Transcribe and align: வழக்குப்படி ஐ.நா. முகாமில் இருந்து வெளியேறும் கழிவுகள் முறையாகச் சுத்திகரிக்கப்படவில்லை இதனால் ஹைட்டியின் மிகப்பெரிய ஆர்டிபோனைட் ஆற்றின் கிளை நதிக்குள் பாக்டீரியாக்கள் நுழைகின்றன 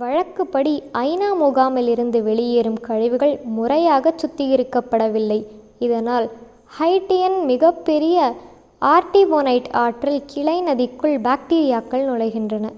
வழக்குப்படி 0.00 0.72
ஐ.நா. 0.98 1.28
முகாமில் 1.34 1.88
இருந்து 1.88 2.22
வெளியேறும் 2.22 2.78
கழிவுகள் 2.80 3.34
முறையாகச் 3.56 4.20
சுத்திகரிக்கப்படவில்லை 4.22 5.38
இதனால் 5.78 6.26
ஹைட்டியின் 6.78 7.44
மிகப்பெரிய 7.44 8.18
ஆர்டிபோனைட் 8.82 9.68
ஆற்றின் 9.76 10.24
கிளை 10.26 10.62
நதிக்குள் 10.62 11.18
பாக்டீரியாக்கள் 11.20 12.06
நுழைகின்றன 12.06 12.66